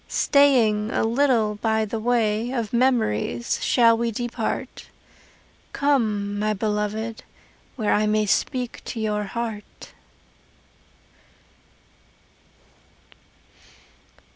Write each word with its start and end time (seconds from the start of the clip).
Staying 0.07 0.89
a 0.89 1.03
little 1.03 1.59
by 1.61 1.85
the 1.85 1.99
way 1.99 2.49
Of 2.51 2.73
memories 2.73 3.63
shall 3.63 3.95
we 3.95 4.09
depart. 4.09 4.87
Come, 5.73 6.39
my 6.39 6.55
beloved, 6.55 7.21
where 7.75 7.93
I 7.93 8.07
may 8.07 8.25
Speak 8.25 8.81
to 8.85 8.99
your 8.99 9.25
heart. 9.25 9.93